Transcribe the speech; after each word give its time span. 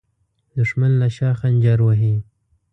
دښمن 0.57 0.91
له 1.01 1.07
شا 1.15 1.29
خنجر 1.39 1.79
وهي 1.83 2.15